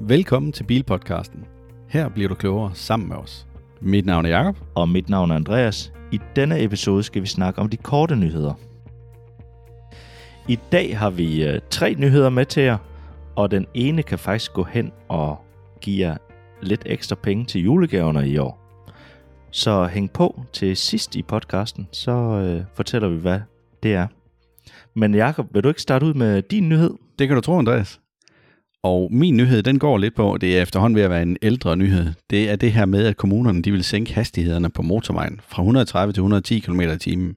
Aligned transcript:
Velkommen 0.00 0.52
til 0.52 0.64
Bilpodcasten. 0.64 1.44
Her 1.88 2.08
bliver 2.08 2.28
du 2.28 2.34
klogere 2.34 2.74
sammen 2.74 3.08
med 3.08 3.16
os. 3.16 3.46
Mit 3.80 4.06
navn 4.06 4.26
er 4.26 4.30
Jakob. 4.30 4.56
Og 4.74 4.88
mit 4.88 5.08
navn 5.08 5.30
er 5.30 5.34
Andreas. 5.34 5.92
I 6.12 6.20
denne 6.36 6.62
episode 6.62 7.02
skal 7.02 7.22
vi 7.22 7.26
snakke 7.26 7.60
om 7.60 7.68
de 7.68 7.76
korte 7.76 8.16
nyheder. 8.16 8.54
I 10.48 10.58
dag 10.72 10.98
har 10.98 11.10
vi 11.10 11.44
øh, 11.44 11.60
tre 11.70 11.94
nyheder 11.94 12.30
med 12.30 12.46
til 12.46 12.62
jer, 12.62 12.78
og 13.36 13.50
den 13.50 13.66
ene 13.74 14.02
kan 14.02 14.18
faktisk 14.18 14.52
gå 14.52 14.64
hen 14.64 14.92
og 15.08 15.36
give 15.80 16.06
jer 16.06 16.16
lidt 16.62 16.82
ekstra 16.86 17.16
penge 17.16 17.44
til 17.44 17.60
julegaverne 17.60 18.28
i 18.28 18.38
år. 18.38 18.82
Så 19.50 19.86
hæng 19.86 20.10
på 20.10 20.42
til 20.52 20.76
sidst 20.76 21.16
i 21.16 21.22
podcasten, 21.22 21.88
så 21.92 22.12
øh, 22.12 22.64
fortæller 22.74 23.08
vi, 23.08 23.16
hvad 23.16 23.40
det 23.82 23.94
er. 23.94 24.06
Men 24.94 25.14
Jakob, 25.14 25.54
vil 25.54 25.64
du 25.64 25.68
ikke 25.68 25.82
starte 25.82 26.06
ud 26.06 26.14
med 26.14 26.42
din 26.42 26.68
nyhed? 26.68 26.90
Det 27.18 27.28
kan 27.28 27.34
du 27.34 27.40
tro, 27.40 27.58
Andreas. 27.58 28.00
Og 28.84 29.08
min 29.12 29.36
nyhed, 29.36 29.62
den 29.62 29.78
går 29.78 29.98
lidt 29.98 30.14
på, 30.14 30.38
det 30.40 30.58
er 30.58 30.62
efterhånden 30.62 30.96
ved 30.96 31.02
at 31.02 31.10
være 31.10 31.22
en 31.22 31.36
ældre 31.42 31.76
nyhed. 31.76 32.12
Det 32.30 32.50
er 32.50 32.56
det 32.56 32.72
her 32.72 32.86
med, 32.86 33.06
at 33.06 33.16
kommunerne 33.16 33.62
de 33.62 33.72
vil 33.72 33.84
sænke 33.84 34.14
hastighederne 34.14 34.70
på 34.70 34.82
motorvejen 34.82 35.40
fra 35.48 35.62
130 35.62 36.12
til 36.12 36.20
110 36.20 36.58
km 36.58 36.80
i 36.80 36.98
timen. 36.98 37.34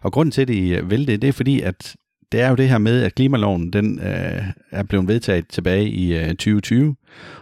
Og 0.00 0.12
grunden 0.12 0.30
til, 0.30 0.42
at 0.42 0.48
de 0.48 0.68
øh, 0.68 0.90
vil 0.90 1.06
det, 1.06 1.22
det 1.22 1.28
er 1.28 1.32
fordi, 1.32 1.60
at 1.60 1.96
det 2.32 2.40
er 2.40 2.48
jo 2.48 2.54
det 2.54 2.68
her 2.68 2.78
med, 2.78 3.02
at 3.02 3.14
klimaloven 3.14 3.72
den, 3.72 3.98
øh, 3.98 4.42
er 4.70 4.82
blevet 4.82 5.08
vedtaget 5.08 5.48
tilbage 5.48 5.88
i 5.88 6.16
øh, 6.16 6.28
2020, 6.28 6.96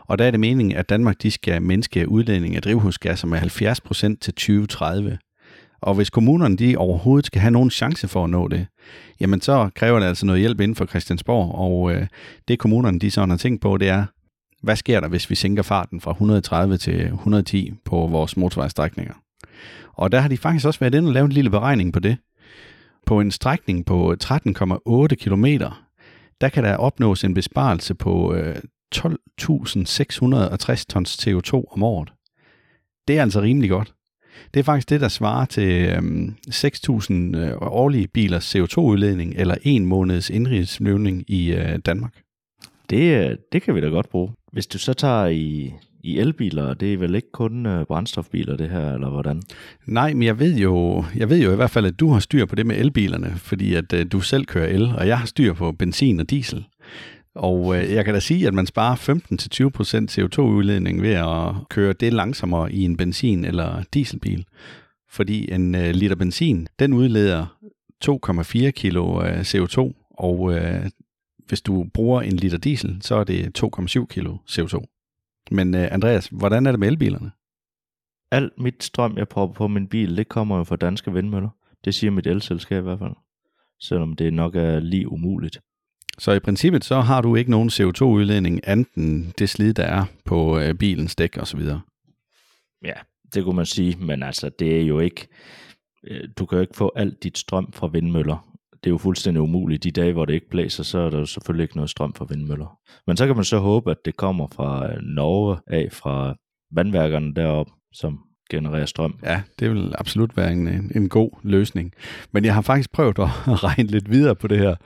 og 0.07 0.19
der 0.19 0.25
er 0.25 0.31
det 0.31 0.41
meningen, 0.41 0.77
at 0.77 0.89
Danmark 0.89 1.23
de 1.23 1.31
skal 1.31 1.63
mindske 1.63 2.09
udledning 2.09 2.57
af 2.57 2.63
drivhusgasser 2.63 3.27
med 3.27 3.39
70% 3.39 4.17
til 4.21 4.35
2030. 4.35 5.19
Og 5.83 5.95
hvis 5.95 6.11
kommunerne 6.11 6.57
de 6.57 6.77
overhovedet 6.77 7.27
skal 7.27 7.41
have 7.41 7.51
nogen 7.51 7.71
chance 7.71 8.09
for 8.09 8.25
at 8.25 8.31
nå 8.31 8.49
det, 8.49 8.67
jamen 9.21 9.41
så 9.41 9.71
kræver 9.75 9.99
det 9.99 10.07
altså 10.07 10.27
noget 10.27 10.41
hjælp 10.41 10.61
inden 10.61 10.75
for 10.75 10.87
Christiansborg, 10.87 11.55
og 11.55 11.93
øh, 11.93 12.07
det 12.49 12.59
kommunerne 12.59 12.99
de 12.99 13.11
sådan 13.11 13.31
har 13.31 13.37
tænkt 13.37 13.63
på, 13.63 13.77
det 13.77 13.89
er, 13.89 14.05
hvad 14.63 14.77
sker 14.77 15.01
der, 15.01 15.09
hvis 15.09 15.31
vi 15.31 15.35
sænker 15.35 15.63
farten 15.63 16.01
fra 16.01 16.11
130 16.11 16.77
til 16.77 17.07
110 17.07 17.73
på 17.85 18.07
vores 18.07 18.37
motorvejstrækninger? 18.37 19.15
Og 19.93 20.13
der 20.13 20.21
har 20.21 20.29
de 20.29 20.37
faktisk 20.37 20.67
også 20.67 20.81
været 20.81 20.95
inde 20.95 21.09
og 21.09 21.13
lavet 21.13 21.27
en 21.27 21.33
lille 21.33 21.51
beregning 21.51 21.93
på 21.93 22.01
det. 22.01 22.17
På 23.07 23.21
en 23.21 23.31
strækning 23.31 23.87
på 23.87 24.15
13,8 24.25 25.15
km, 25.15 25.47
der 26.41 26.49
kan 26.49 26.65
der 26.65 26.77
opnås 26.77 27.25
en 27.25 27.35
besparelse 27.35 27.95
på 27.95 28.35
øh, 28.35 28.57
12.660 28.95 30.85
tons 30.89 31.27
CO2 31.27 31.65
om 31.73 31.83
året. 31.83 32.13
Det 33.09 33.19
er 33.19 33.23
altså 33.23 33.41
rimelig 33.41 33.71
godt. 33.71 33.95
Det 34.55 34.61
er 34.61 34.65
faktisk 34.65 34.91
det, 34.91 35.01
der 35.01 35.09
svarer 35.09 35.45
til 35.45 35.89
øhm, 35.89 36.35
6.000 36.49 37.15
øh, 37.15 37.53
årlige 37.61 38.09
bilers 38.09 38.57
CO2-udledning 38.57 39.35
eller 39.37 39.55
en 39.63 39.87
måneds 39.87 40.31
indrigsflyvning 40.31 41.25
i 41.29 41.53
øh, 41.53 41.79
Danmark. 41.87 42.13
Det, 42.91 43.31
øh, 43.31 43.37
det 43.53 43.63
kan 43.63 43.75
vi 43.75 43.81
da 43.81 43.87
godt 43.87 44.09
bruge. 44.09 44.33
Hvis 44.53 44.67
du 44.67 44.79
så 44.79 44.95
tager 44.95 45.27
i, 45.27 45.73
i 46.03 46.19
elbiler, 46.19 46.75
det 46.75 46.93
er 46.93 46.99
vel 46.99 47.15
ikke 47.15 47.33
kun 47.33 47.67
øh, 47.67 47.87
brændstofbiler 47.87 48.57
det 48.57 48.71
her, 48.71 48.95
eller 48.95 49.11
hvordan? 49.11 49.43
Nej, 49.87 50.13
men 50.13 50.23
jeg 50.23 50.39
ved, 50.39 50.57
jo, 50.57 51.05
jeg 51.17 51.31
ved 51.31 51.43
jo 51.43 51.53
i 51.53 51.57
hvert 51.57 51.71
fald, 51.71 51.87
at 51.87 52.01
du 52.01 52.09
har 52.09 52.21
styr 52.21 52.47
på 52.47 52.55
det 52.55 52.67
med 52.67 52.77
elbilerne, 52.77 53.33
fordi 53.37 53.75
at 53.75 53.93
øh, 53.93 54.07
du 54.13 54.21
selv 54.21 54.45
kører 54.45 54.69
el, 54.69 54.95
og 54.99 55.07
jeg 55.07 55.19
har 55.19 55.27
styr 55.27 55.53
på 55.53 55.73
benzin 55.73 56.21
og 56.21 56.31
diesel. 56.31 56.65
Og 57.35 57.77
øh, 57.77 57.91
jeg 57.91 58.05
kan 58.05 58.15
da 58.15 58.21
sige, 58.21 58.47
at 58.47 58.55
man 58.55 58.67
sparer 58.67 58.97
15-20% 58.97 60.21
CO2-udledning 60.21 61.03
ved 61.03 61.13
at 61.13 61.69
køre 61.69 61.93
det 61.93 62.13
langsommere 62.13 62.73
i 62.73 62.85
en 62.85 62.97
benzin- 62.97 63.45
eller 63.45 63.83
dieselbil. 63.95 64.45
Fordi 65.11 65.53
en 65.53 65.75
øh, 65.75 65.91
liter 65.91 66.17
benzin, 66.17 66.69
den 66.79 66.93
udleder 66.93 67.47
2,4 68.05 68.71
kilo 68.71 69.23
øh, 69.25 69.41
CO2, 69.41 69.93
og 70.11 70.55
øh, 70.55 70.91
hvis 71.47 71.61
du 71.61 71.87
bruger 71.95 72.23
en 72.23 72.37
liter 72.37 72.59
diesel, 72.59 72.99
så 73.01 73.15
er 73.15 73.25
det 73.25 73.65
2,7 73.65 74.07
kilo 74.07 74.37
CO2. 74.51 74.85
Men 75.51 75.75
øh, 75.75 75.89
Andreas, 75.91 76.27
hvordan 76.27 76.67
er 76.67 76.71
det 76.71 76.81
med 76.81 76.89
elbilerne? 76.89 77.31
Alt 78.31 78.53
mit 78.59 78.85
strøm, 78.85 79.17
jeg 79.17 79.29
prøver 79.29 79.53
på 79.53 79.69
min 79.69 79.89
bil, 79.89 80.17
det 80.17 80.29
kommer 80.29 80.57
jo 80.59 80.65
fra 80.65 80.77
danske 80.77 81.13
vindmøller. 81.13 81.49
Det 81.85 81.95
siger 81.95 82.11
mit 82.11 82.27
elselskab 82.27 82.83
i 82.83 82.83
hvert 82.83 82.99
fald. 82.99 83.15
Selvom 83.81 84.17
det 84.17 84.33
nok 84.33 84.55
er 84.55 84.81
lige 84.81 85.09
umuligt. 85.09 85.61
Så 86.23 86.33
i 86.33 86.41
princippet 86.41 86.85
så 86.85 87.01
har 87.01 87.21
du 87.21 87.37
ikke 87.37 87.51
nogen 87.51 87.69
CO2-udledning 87.69 88.61
anden 88.65 89.35
det 89.39 89.49
slid, 89.49 89.75
der 89.75 89.85
er 89.85 90.05
på 90.25 90.59
øh, 90.59 90.75
bilens 90.75 91.17
dæk 91.17 91.39
osv. 91.39 91.61
Ja, 92.85 92.93
det 93.35 93.45
kunne 93.45 93.57
man 93.57 93.67
sige, 93.67 93.97
men 94.01 94.23
altså 94.23 94.51
det 94.59 94.81
er 94.81 94.83
jo 94.83 94.99
ikke, 94.99 95.29
øh, 96.07 96.29
du 96.39 96.47
kan 96.47 96.57
jo 96.57 96.61
ikke 96.61 96.77
få 96.77 96.93
alt 96.97 97.23
dit 97.23 97.39
strøm 97.39 97.73
fra 97.73 97.87
vindmøller. 97.87 98.49
Det 98.73 98.87
er 98.87 98.91
jo 98.91 98.99
fuldstændig 98.99 99.41
umuligt. 99.43 99.85
De 99.85 99.91
dage, 99.91 100.13
hvor 100.13 100.25
det 100.25 100.35
ikke 100.35 100.51
blæser, 100.51 100.83
så 100.83 100.99
er 100.99 101.11
der 101.11 101.19
jo 101.19 101.27
selvfølgelig 101.27 101.63
ikke 101.63 101.77
noget 101.77 101.91
strøm 101.91 102.15
fra 102.15 102.27
vindmøller. 102.29 102.79
Men 103.07 103.17
så 103.17 103.27
kan 103.27 103.37
man 103.37 103.45
så 103.45 103.59
håbe, 103.59 103.91
at 103.91 103.99
det 104.05 104.17
kommer 104.17 104.47
fra 104.47 104.93
øh, 104.93 105.03
Norge 105.03 105.59
af, 105.67 105.89
fra 105.93 106.35
vandværkerne 106.73 107.35
deroppe, 107.35 107.73
som 107.93 108.19
genererer 108.51 108.87
strøm. 108.87 109.19
Ja, 109.23 109.43
det 109.59 109.71
vil 109.71 109.95
absolut 109.99 110.37
være 110.37 110.53
en, 110.53 110.93
en 110.95 111.09
god 111.09 111.31
løsning. 111.43 111.93
Men 112.33 112.45
jeg 112.45 112.55
har 112.55 112.63
faktisk 112.63 112.93
prøvet 112.93 113.19
at 113.19 113.29
regne 113.65 113.89
lidt 113.89 114.11
videre 114.11 114.35
på 114.35 114.49
det 114.49 114.59
her. 114.59 114.77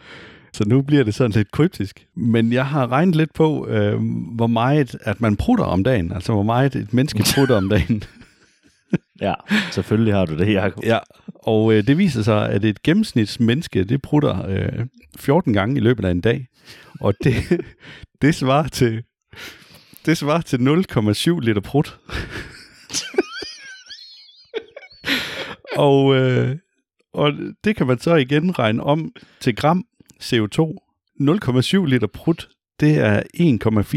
Så 0.57 0.65
nu 0.67 0.83
bliver 0.83 1.05
det 1.05 1.15
sådan 1.15 1.31
lidt 1.31 1.51
kryptisk. 1.51 2.07
Men 2.15 2.53
jeg 2.53 2.67
har 2.67 2.93
regnet 2.93 3.17
lidt 3.17 3.35
på, 3.35 3.67
øh, 3.67 4.01
hvor 4.37 4.47
meget 4.47 4.97
at 5.01 5.21
man 5.21 5.37
prutter 5.37 5.65
om 5.65 5.85
dagen. 5.85 6.13
Altså 6.13 6.33
hvor 6.33 6.43
meget 6.43 6.77
et 6.77 6.93
menneske 6.93 7.25
prutter 7.35 7.57
om 7.57 7.69
dagen. 7.69 8.03
ja, 9.27 9.35
selvfølgelig 9.73 10.15
har 10.15 10.25
du 10.25 10.39
det, 10.39 10.53
Jacob. 10.53 10.85
Ja, 10.85 10.99
og 11.35 11.73
øh, 11.73 11.87
det 11.87 11.99
viser 11.99 12.23
sig, 12.23 12.51
at 12.51 12.65
et 12.65 12.83
gennemsnitsmenneske, 12.83 13.85
det 13.85 14.03
prutter 14.03 14.47
øh, 14.49 14.87
14 15.19 15.53
gange 15.53 15.77
i 15.77 15.81
løbet 15.81 16.05
af 16.05 16.11
en 16.11 16.21
dag. 16.21 16.47
Og 17.01 17.15
det, 17.25 17.35
det 18.23 18.35
svarer 18.35 18.69
til 18.69 19.03
det 20.07 20.19
svarer 20.19 20.41
til 20.41 20.57
0,7 20.57 21.41
liter 21.41 21.61
prut. 21.61 21.99
og, 25.77 26.17
øh, 26.17 26.57
og 27.13 27.33
det 27.65 27.77
kan 27.77 27.87
man 27.87 27.99
så 27.99 28.15
igen 28.15 28.59
regne 28.59 28.83
om 28.83 29.13
til 29.41 29.57
gram, 29.57 29.85
CO2. 30.23 30.75
0,7 31.21 31.87
liter 31.87 32.07
prut, 32.07 32.49
det 32.81 32.99
er 32.99 33.23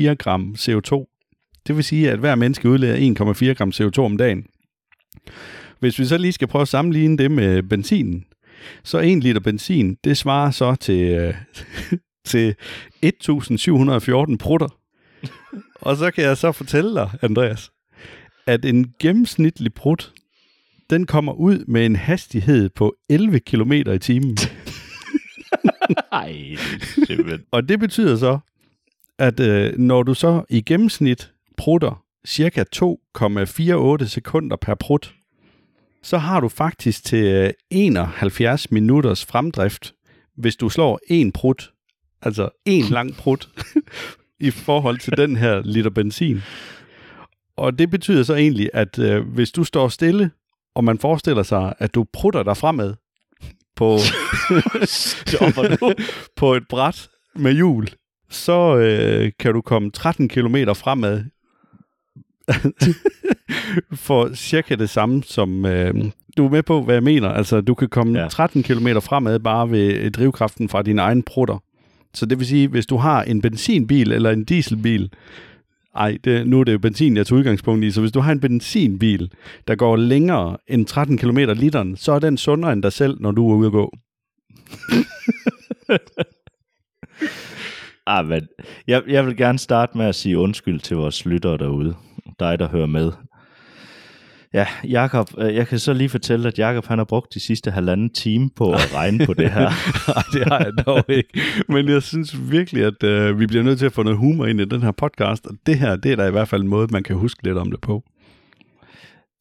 1,4 0.09 0.13
gram 0.13 0.56
CO2. 0.57 1.16
Det 1.68 1.75
vil 1.75 1.84
sige, 1.84 2.12
at 2.12 2.19
hver 2.19 2.35
menneske 2.35 2.69
udleder 2.69 2.96
1,4 2.96 3.53
gram 3.53 3.69
CO2 3.69 4.00
om 4.00 4.18
dagen. 4.18 4.46
Hvis 5.80 6.00
vi 6.00 6.06
så 6.06 6.18
lige 6.18 6.31
skal 6.31 6.47
prøve 6.47 6.62
at 6.62 6.68
sammenligne 6.68 7.18
det 7.18 7.31
med 7.31 7.63
benzinen, 7.63 8.25
så 8.84 9.00
1 9.00 9.24
liter 9.24 9.40
benzin, 9.40 9.97
det 10.03 10.18
svarer 10.18 10.52
så 10.52 10.75
til, 10.75 11.02
øh, 11.02 11.34
til 12.25 12.56
1714 13.01 14.38
prutter. 14.38 14.68
Og 15.75 15.97
så 15.97 16.12
kan 16.12 16.24
jeg 16.24 16.38
så 16.38 16.51
fortælle 16.51 16.94
dig, 16.94 17.09
Andreas, 17.22 17.72
at 18.47 18.66
en 18.66 18.94
gennemsnitlig 19.00 19.74
prut, 19.74 20.13
den 20.90 21.06
kommer 21.06 21.34
ud 21.34 21.66
med 21.68 21.86
en 21.86 21.96
hastighed 21.96 22.69
på 22.69 22.96
11 23.09 23.40
km 23.40 23.72
i 23.72 24.00
timen. 24.00 24.38
Ej, 26.11 26.57
det 26.95 27.41
Og 27.51 27.69
det 27.69 27.79
betyder 27.79 28.16
så, 28.17 28.39
at 29.19 29.39
øh, 29.39 29.77
når 29.77 30.03
du 30.03 30.13
så 30.13 30.44
i 30.50 30.61
gennemsnit 30.61 31.31
prutter 31.57 32.03
cirka 32.27 32.63
2,48 32.75 34.05
sekunder 34.07 34.55
per 34.55 34.75
prut, 34.75 35.16
så 36.03 36.17
har 36.17 36.39
du 36.39 36.50
faktisk 36.50 37.03
til 37.05 37.23
øh, 37.23 37.53
71 37.69 38.72
minutters 38.72 39.25
fremdrift, 39.25 39.94
hvis 40.38 40.55
du 40.55 40.69
slår 40.69 41.00
en 41.07 41.31
prut, 41.31 41.72
altså 42.21 42.50
en 42.66 42.83
lang 42.97 43.13
prut, 43.16 43.50
i 44.39 44.51
forhold 44.51 45.00
til 45.00 45.17
den 45.17 45.35
her 45.35 45.61
liter 45.61 45.89
benzin. 45.89 46.41
Og 47.56 47.79
det 47.79 47.89
betyder 47.89 48.23
så 48.23 48.35
egentlig, 48.35 48.69
at 48.73 49.00
øh, 49.00 49.27
hvis 49.27 49.51
du 49.51 49.63
står 49.63 49.88
stille, 49.88 50.31
og 50.75 50.83
man 50.83 51.00
forestiller 51.00 51.44
sig, 51.44 51.73
at 51.79 51.95
du 51.95 52.06
prutter 52.13 52.44
dig 52.44 52.57
fremad, 52.57 52.94
på, 53.79 53.97
på 56.40 56.53
et 56.53 56.63
bræt 56.69 57.07
med 57.35 57.53
hjul, 57.53 57.88
så 58.29 58.78
øh, 58.78 59.31
kan 59.40 59.53
du 59.53 59.62
komme 59.62 59.91
13 59.91 60.30
km 60.30 60.56
fremad 60.75 61.24
for 64.06 64.36
cirka 64.36 64.75
det 64.75 64.89
samme 64.89 65.24
som... 65.24 65.65
Øh, 65.65 65.94
du 66.38 66.45
er 66.45 66.50
med 66.50 66.63
på, 66.63 66.81
hvad 66.81 66.95
jeg 66.95 67.04
mener. 67.04 67.30
Altså, 67.30 67.62
du 67.62 67.74
kan 67.74 67.89
komme 67.89 68.19
ja. 68.19 68.27
13 68.27 68.63
km 68.63 68.88
fremad 69.01 69.39
bare 69.39 69.71
ved 69.71 70.12
drivkraften 70.12 70.69
fra 70.69 70.81
din 70.81 71.00
egen 71.00 71.24
prutter. 71.24 71.63
Så 72.13 72.25
det 72.25 72.39
vil 72.39 72.48
sige, 72.48 72.68
hvis 72.68 72.86
du 72.86 72.98
har 72.98 73.24
en 73.24 73.42
benzinbil 73.42 74.12
eller 74.12 74.30
en 74.30 74.44
dieselbil, 74.44 75.09
ej, 75.95 76.18
det, 76.24 76.47
nu 76.47 76.59
er 76.59 76.63
det 76.63 76.74
jo 76.74 76.80
benzin, 76.80 77.18
jeg 77.18 77.27
tager 77.27 77.39
udgangspunkt 77.39 77.86
i, 77.86 77.91
så 77.91 78.01
hvis 78.01 78.12
du 78.12 78.19
har 78.19 78.31
en 78.31 78.39
benzinbil, 78.39 79.31
der 79.68 79.75
går 79.75 79.95
længere 79.95 80.57
end 80.68 80.86
13 80.86 81.18
km 81.18 81.38
literen, 81.38 81.97
så 81.97 82.12
er 82.12 82.19
den 82.19 82.38
sundere 82.38 82.74
end 82.74 82.83
dig 82.83 82.94
selv, 82.94 83.18
når 83.21 83.31
du 83.31 83.51
er 83.51 83.56
ude 83.56 83.68
at 83.68 83.71
gå. 83.71 83.94
ah, 88.07 88.27
men 88.27 88.47
jeg, 88.88 89.03
jeg 89.07 89.25
vil 89.25 89.38
gerne 89.38 89.59
starte 89.59 89.97
med 89.97 90.06
at 90.06 90.15
sige 90.15 90.38
undskyld 90.38 90.80
til 90.80 90.97
vores 90.97 91.25
lyttere 91.25 91.57
derude. 91.57 91.95
Dig, 92.39 92.59
der 92.59 92.69
hører 92.69 92.85
med. 92.85 93.12
Ja, 94.54 94.68
Jakob, 94.84 95.30
øh, 95.38 95.56
jeg 95.56 95.68
kan 95.68 95.80
så 95.80 95.94
lige 95.94 96.10
fortælle, 96.10 96.48
at 96.48 96.60
Jakob 96.60 96.86
han 96.86 96.98
har 96.98 97.06
brugt 97.06 97.34
de 97.34 97.40
sidste 97.40 97.72
halvanden 97.72 98.10
time 98.10 98.50
på 98.56 98.72
at 98.72 98.94
regne 98.96 99.25
på 99.25 99.34
det 99.34 99.51
her. 99.51 99.69
Nej, 100.13 100.24
det 100.34 100.48
har 100.48 100.60
jeg 100.60 100.86
dog 100.86 101.04
ikke. 101.10 101.42
Men 101.68 101.90
jeg 101.90 102.04
synes 102.04 102.51
virkelig, 102.51 102.84
at 102.84 103.04
øh, 103.04 103.40
vi 103.40 103.48
bliver 103.48 103.63
nødt 103.63 103.80
til 103.80 103.86
at 103.86 103.92
få 103.92 104.04
noget 104.04 104.18
humor 104.18 104.46
ind 104.46 104.62
i 104.62 104.66
den 104.66 104.81
her 104.81 104.92
podcast, 104.92 105.48
og 105.48 105.56
det 105.66 105.80
her, 105.80 105.96
det 105.96 106.12
er 106.12 106.16
da 106.16 106.28
i 106.28 106.31
hvert 106.31 106.48
fald 106.48 106.62
en 106.62 106.68
måde, 106.68 106.88
man 106.92 107.04
kan 107.04 107.16
huske 107.16 107.44
lidt 107.44 107.57
om 107.57 107.72
det 107.72 107.81
på. 107.81 108.04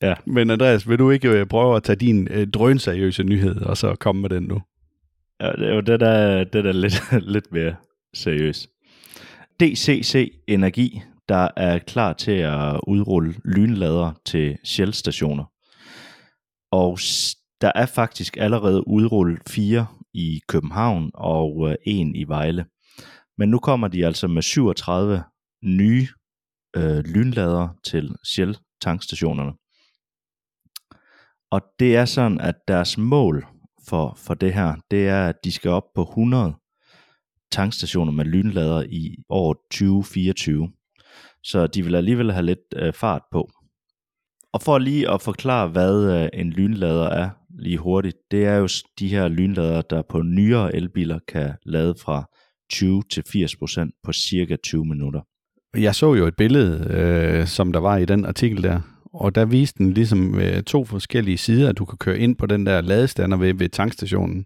Ja. 0.02 0.14
Men 0.26 0.50
Andreas, 0.50 0.88
vil 0.88 0.98
du 0.98 1.10
ikke 1.10 1.28
øh, 1.28 1.46
prøve 1.46 1.76
at 1.76 1.82
tage 1.82 1.96
din 1.96 2.28
øh, 2.30 2.46
drønseriøse 2.46 3.22
nyhed, 3.22 3.56
og 3.60 3.76
så 3.76 3.94
komme 3.94 4.22
med 4.22 4.30
den 4.30 4.42
nu? 4.42 4.62
Ja, 5.40 5.52
det 5.52 5.68
er 5.68 5.74
jo 5.74 5.80
det, 5.80 6.00
der, 6.00 6.44
det 6.44 6.64
der 6.64 6.70
er 6.70 6.72
lidt, 6.72 7.02
lidt 7.34 7.52
mere 7.52 7.74
seriøst. 8.14 8.68
DCC 9.60 10.32
Energi, 10.46 11.02
der 11.28 11.48
er 11.56 11.78
klar 11.78 12.12
til 12.12 12.32
at 12.32 12.80
udrulle 12.86 13.34
lynlader 13.44 14.12
til 14.24 14.58
Shell-stationer. 14.64 15.44
Og 16.72 16.98
der 17.60 17.72
er 17.74 17.86
faktisk 17.86 18.36
allerede 18.36 18.88
udrullet 18.88 19.38
fire 19.48 19.86
i 20.14 20.40
København 20.48 21.10
og 21.14 21.70
øh, 21.70 21.76
en 21.86 22.16
i 22.16 22.24
Vejle. 22.24 22.66
Men 23.38 23.48
nu 23.48 23.58
kommer 23.58 23.88
de 23.88 24.06
altså 24.06 24.28
med 24.28 24.42
37 24.42 25.22
nye 25.64 26.08
øh, 26.76 26.98
lynlader 26.98 27.68
til 27.84 28.16
Shell-tankstationerne. 28.24 29.52
Og 31.50 31.62
det 31.78 31.96
er 31.96 32.04
sådan, 32.04 32.40
at 32.40 32.54
deres 32.68 32.98
mål 32.98 33.46
for, 33.88 34.14
for 34.16 34.34
det 34.34 34.54
her, 34.54 34.76
det 34.90 35.08
er, 35.08 35.28
at 35.28 35.36
de 35.44 35.52
skal 35.52 35.70
op 35.70 35.84
på 35.94 36.02
100 36.02 36.54
tankstationer 37.52 38.12
med 38.12 38.24
lynlader 38.24 38.82
i 38.82 39.16
år 39.28 39.66
2024. 39.70 40.72
Så 41.48 41.66
de 41.66 41.84
vil 41.84 41.94
alligevel 41.94 42.32
have 42.32 42.46
lidt 42.46 42.74
øh, 42.76 42.92
fart 42.92 43.22
på. 43.32 43.50
Og 44.52 44.62
for 44.62 44.78
lige 44.78 45.10
at 45.10 45.22
forklare, 45.22 45.68
hvad 45.68 46.22
øh, 46.22 46.40
en 46.40 46.50
lynlader 46.50 47.08
er 47.08 47.30
lige 47.58 47.78
hurtigt, 47.78 48.16
det 48.30 48.44
er 48.44 48.56
jo 48.56 48.68
de 48.98 49.08
her 49.08 49.28
lynlader, 49.28 49.82
der 49.82 50.02
på 50.08 50.22
nyere 50.22 50.76
elbiler 50.76 51.18
kan 51.28 51.52
lade 51.66 51.94
fra 52.00 52.24
20 52.70 53.02
til 53.12 53.22
80 53.32 53.56
procent 53.56 53.94
på 54.04 54.12
cirka 54.12 54.56
20 54.56 54.84
minutter. 54.84 55.20
Jeg 55.76 55.94
så 55.94 56.14
jo 56.14 56.26
et 56.26 56.36
billede, 56.36 56.86
øh, 56.90 57.46
som 57.46 57.72
der 57.72 57.80
var 57.80 57.96
i 57.96 58.04
den 58.04 58.24
artikel 58.24 58.62
der, 58.62 58.80
og 59.12 59.34
der 59.34 59.44
viste 59.44 59.78
den 59.78 59.92
ligesom 59.92 60.40
øh, 60.40 60.62
to 60.62 60.84
forskellige 60.84 61.38
sider, 61.38 61.68
at 61.68 61.78
du 61.78 61.84
kan 61.84 61.98
køre 61.98 62.18
ind 62.18 62.36
på 62.36 62.46
den 62.46 62.66
der 62.66 62.80
ladestander 62.80 63.36
ved, 63.36 63.54
ved 63.54 63.68
tankstationen, 63.68 64.44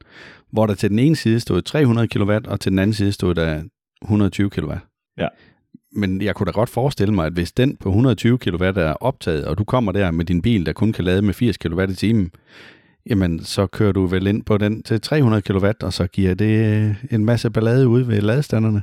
hvor 0.52 0.66
der 0.66 0.74
til 0.74 0.90
den 0.90 0.98
ene 0.98 1.16
side 1.16 1.40
stod 1.40 1.62
300 1.62 2.08
kW, 2.08 2.38
og 2.48 2.60
til 2.60 2.72
den 2.72 2.78
anden 2.78 2.94
side 2.94 3.12
stod 3.12 3.34
der 3.34 3.62
120 4.02 4.50
kW. 4.50 4.72
Ja. 5.18 5.28
Men 5.94 6.22
jeg 6.22 6.34
kunne 6.34 6.46
da 6.46 6.50
godt 6.50 6.68
forestille 6.68 7.14
mig, 7.14 7.26
at 7.26 7.32
hvis 7.32 7.52
den 7.52 7.76
på 7.76 7.88
120 7.88 8.38
kW 8.38 8.64
er 8.64 8.92
optaget, 8.92 9.44
og 9.44 9.58
du 9.58 9.64
kommer 9.64 9.92
der 9.92 10.10
med 10.10 10.24
din 10.24 10.42
bil, 10.42 10.66
der 10.66 10.72
kun 10.72 10.92
kan 10.92 11.04
lade 11.04 11.22
med 11.22 11.34
80 11.34 11.56
kW 11.58 11.82
i 11.82 11.94
timen, 11.94 12.30
jamen 13.06 13.44
så 13.44 13.66
kører 13.66 13.92
du 13.92 14.06
vel 14.06 14.26
ind 14.26 14.42
på 14.44 14.58
den 14.58 14.82
til 14.82 15.00
300 15.00 15.42
kW, 15.42 15.66
og 15.82 15.92
så 15.92 16.06
giver 16.06 16.34
det 16.34 16.74
øh, 16.74 17.04
en 17.10 17.24
masse 17.24 17.50
ballade 17.50 17.88
ude 17.88 18.08
ved 18.08 18.20
ladestanderne. 18.20 18.82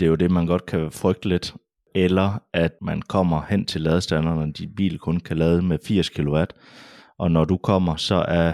Det 0.00 0.06
er 0.06 0.10
jo 0.10 0.14
det, 0.14 0.30
man 0.30 0.46
godt 0.46 0.66
kan 0.66 0.90
frygte 0.92 1.28
lidt. 1.28 1.54
Eller 1.94 2.42
at 2.52 2.72
man 2.82 3.02
kommer 3.02 3.42
hen 3.48 3.64
til 3.64 3.80
ladestanderne, 3.80 4.40
og 4.40 4.58
din 4.58 4.70
bil 4.76 4.98
kun 4.98 5.20
kan 5.20 5.36
lade 5.36 5.62
med 5.62 5.78
80 5.84 6.08
kW. 6.08 6.44
Og 7.18 7.30
når 7.30 7.44
du 7.44 7.56
kommer, 7.56 7.96
så 7.96 8.14
er 8.28 8.52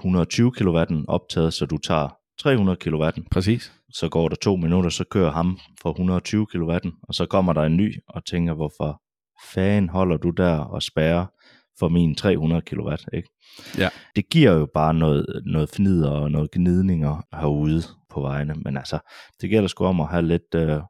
120 0.00 0.52
kW 0.52 0.78
optaget, 1.08 1.54
så 1.54 1.66
du 1.66 1.78
tager 1.78 2.21
300 2.42 2.76
kW. 2.76 3.04
Præcis. 3.30 3.72
Så 3.92 4.08
går 4.08 4.28
der 4.28 4.36
to 4.36 4.56
minutter, 4.56 4.90
så 4.90 5.04
kører 5.04 5.30
ham 5.30 5.58
for 5.82 5.90
120 5.90 6.46
kW, 6.46 6.72
og 7.02 7.14
så 7.14 7.26
kommer 7.26 7.52
der 7.52 7.62
en 7.62 7.76
ny 7.76 7.94
og 8.08 8.24
tænker, 8.24 8.54
hvorfor 8.54 9.02
fanden 9.54 9.88
holder 9.88 10.16
du 10.16 10.30
der 10.30 10.58
og 10.58 10.82
spærrer 10.82 11.26
for 11.78 11.88
min 11.88 12.14
300 12.14 12.62
kW, 12.62 12.90
ikke? 13.12 13.28
Ja. 13.78 13.88
Det 14.16 14.28
giver 14.30 14.52
jo 14.52 14.66
bare 14.74 14.94
noget, 14.94 15.42
noget 15.46 15.68
fnider 15.68 16.10
og 16.10 16.30
noget 16.30 16.50
gnidninger 16.50 17.26
herude 17.40 17.82
på 18.10 18.20
vejene, 18.20 18.54
men 18.54 18.76
altså, 18.76 18.98
det 19.40 19.50
gælder 19.50 19.68
sgu 19.68 19.84
om 19.84 20.00
at 20.00 20.08
have 20.08 20.26
lidt 20.26 20.54
øh, 20.54 20.80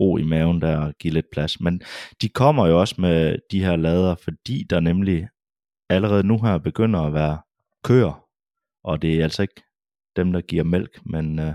ro 0.00 0.16
i 0.16 0.22
maven 0.22 0.60
der 0.60 0.78
og 0.78 0.94
give 1.00 1.14
lidt 1.14 1.26
plads. 1.32 1.60
Men 1.60 1.80
de 2.22 2.28
kommer 2.28 2.66
jo 2.66 2.80
også 2.80 2.94
med 2.98 3.38
de 3.50 3.64
her 3.64 3.76
lader, 3.76 4.14
fordi 4.14 4.64
der 4.70 4.80
nemlig 4.80 5.28
allerede 5.90 6.26
nu 6.26 6.38
her 6.42 6.58
begynder 6.58 7.00
at 7.00 7.14
være 7.14 7.38
køer, 7.84 8.24
og 8.84 9.02
det 9.02 9.14
er 9.14 9.22
altså 9.22 9.42
ikke 9.42 9.62
dem, 10.16 10.32
der 10.32 10.40
giver 10.40 10.64
mælk, 10.64 11.00
men 11.06 11.38
øh, 11.38 11.52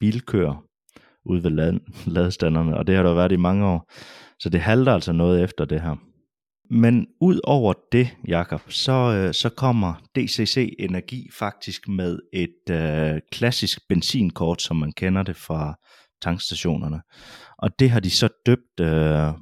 bilkører 0.00 0.64
ude 1.24 1.44
ved 1.44 1.50
lad, 1.50 1.80
ladestanderne, 2.14 2.76
og 2.76 2.86
det 2.86 2.96
har 2.96 3.02
der 3.02 3.14
været 3.14 3.32
i 3.32 3.36
mange 3.36 3.66
år. 3.66 3.92
Så 4.38 4.48
det 4.48 4.60
halter 4.60 4.92
altså 4.92 5.12
noget 5.12 5.44
efter 5.44 5.64
det 5.64 5.80
her. 5.80 5.96
Men 6.70 7.06
ud 7.20 7.40
over 7.44 7.74
det, 7.92 8.08
Jakob, 8.28 8.62
så, 8.68 8.92
øh, 8.92 9.34
så 9.34 9.48
kommer 9.48 9.94
DCC 10.16 10.74
Energi 10.78 11.28
faktisk 11.32 11.88
med 11.88 12.18
et 12.32 12.70
øh, 12.70 13.20
klassisk 13.32 13.78
benzinkort, 13.88 14.62
som 14.62 14.76
man 14.76 14.92
kender 14.92 15.22
det 15.22 15.36
fra 15.36 15.74
tankstationerne. 16.22 17.00
Og 17.58 17.78
det 17.78 17.90
har 17.90 18.00
de 18.00 18.10
så 18.10 18.28
døbt 18.46 18.80
øh, 18.80 19.32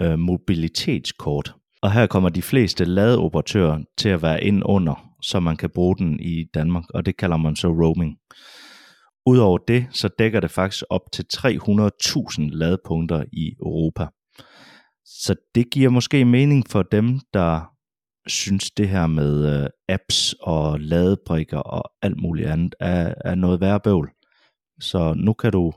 øh, 0.00 0.18
mobilitetskort. 0.18 1.54
Og 1.84 1.92
her 1.92 2.06
kommer 2.06 2.28
de 2.28 2.42
fleste 2.42 2.84
ladeoperatører 2.84 3.78
til 3.98 4.08
at 4.08 4.22
være 4.22 4.44
ind 4.44 4.62
under, 4.64 5.10
så 5.22 5.40
man 5.40 5.56
kan 5.56 5.70
bruge 5.70 5.96
den 5.96 6.20
i 6.20 6.44
Danmark, 6.54 6.84
og 6.94 7.06
det 7.06 7.16
kalder 7.16 7.36
man 7.36 7.56
så 7.56 7.68
roaming. 7.68 8.16
Udover 9.26 9.58
det, 9.58 9.86
så 9.90 10.08
dækker 10.18 10.40
det 10.40 10.50
faktisk 10.50 10.84
op 10.90 11.00
til 11.12 11.24
300.000 11.34 12.48
ladepunkter 12.50 13.24
i 13.32 13.54
Europa. 13.60 14.06
Så 15.04 15.34
det 15.54 15.70
giver 15.70 15.90
måske 15.90 16.24
mening 16.24 16.64
for 16.68 16.82
dem, 16.82 17.20
der 17.34 17.70
synes 18.26 18.70
det 18.70 18.88
her 18.88 19.06
med 19.06 19.62
øh, 19.62 19.68
apps 19.88 20.34
og 20.40 20.80
ladebrikker 20.80 21.58
og 21.58 21.90
alt 22.02 22.20
muligt 22.20 22.48
andet 22.48 22.74
er, 22.80 23.14
er 23.24 23.34
noget 23.34 23.60
værre 23.60 23.80
bøvl. 23.80 24.10
Så 24.80 25.14
nu 25.16 25.32
kan 25.32 25.52
du 25.52 25.72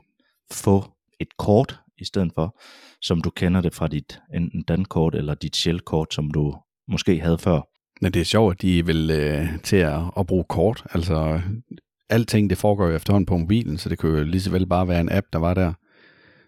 få 0.52 0.84
et 1.20 1.36
kort 1.38 1.80
i 1.98 2.04
stedet 2.04 2.32
for, 2.34 2.60
som 3.02 3.20
du 3.20 3.30
kender 3.30 3.60
det 3.60 3.74
fra 3.74 3.86
dit 3.86 4.20
enten 4.34 4.62
dankort 4.62 5.14
eller 5.14 5.34
dit 5.34 5.56
Shell-kort, 5.56 6.14
som 6.14 6.30
du 6.30 6.54
måske 6.88 7.20
havde 7.20 7.38
før. 7.38 7.60
Men 8.00 8.12
det 8.12 8.20
er 8.20 8.24
sjovt, 8.24 8.54
at 8.54 8.62
de 8.62 8.86
vil 8.86 9.10
øh, 9.10 9.48
til 9.62 9.76
at, 9.76 10.00
at 10.18 10.26
bruge 10.26 10.44
kort. 10.48 10.84
Altså, 10.90 11.40
alting 12.10 12.50
det 12.50 12.58
foregår 12.58 12.86
jo 12.86 12.94
efterhånden 12.96 13.26
på 13.26 13.36
mobilen, 13.36 13.78
så 13.78 13.88
det 13.88 13.98
kunne 13.98 14.18
jo 14.18 14.24
lige 14.24 14.40
så 14.40 14.50
vel 14.50 14.66
bare 14.66 14.88
være 14.88 15.00
en 15.00 15.12
app, 15.12 15.26
der 15.32 15.38
var 15.38 15.54
der, 15.54 15.72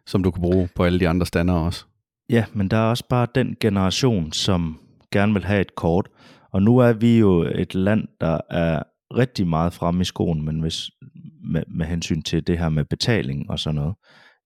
som 0.06 0.22
du 0.22 0.30
kunne 0.30 0.42
bruge 0.42 0.68
på 0.76 0.84
alle 0.84 1.00
de 1.00 1.08
andre 1.08 1.26
stander 1.26 1.54
også. 1.54 1.84
Ja, 2.28 2.44
men 2.52 2.68
der 2.68 2.76
er 2.76 2.90
også 2.90 3.04
bare 3.08 3.26
den 3.34 3.56
generation, 3.60 4.32
som 4.32 4.80
gerne 5.12 5.32
vil 5.32 5.44
have 5.44 5.60
et 5.60 5.74
kort. 5.74 6.08
Og 6.52 6.62
nu 6.62 6.78
er 6.78 6.92
vi 6.92 7.18
jo 7.18 7.42
et 7.42 7.74
land, 7.74 8.08
der 8.20 8.40
er 8.50 8.82
rigtig 9.16 9.46
meget 9.46 9.72
fremme 9.72 10.00
i 10.00 10.04
skoen, 10.04 10.44
men 10.44 10.60
hvis, 10.60 10.90
med, 11.52 11.62
med 11.68 11.86
hensyn 11.86 12.22
til 12.22 12.46
det 12.46 12.58
her 12.58 12.68
med 12.68 12.84
betaling 12.84 13.50
og 13.50 13.58
sådan 13.58 13.74
noget 13.74 13.94